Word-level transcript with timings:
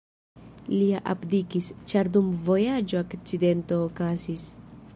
Lia 0.71 1.01
abdikis, 1.13 1.69
ĉar 1.91 2.09
dum 2.15 2.31
vojaĝo 2.47 2.99
akcidento 3.03 3.79
okazis. 3.91 4.47